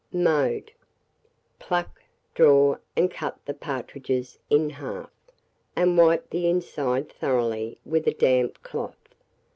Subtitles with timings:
[0.11, 0.71] Mode.
[1.59, 2.01] Pluck,
[2.33, 5.11] draw, and cut the partridges in half,
[5.75, 8.97] and wipe the inside thoroughly with a damp cloth.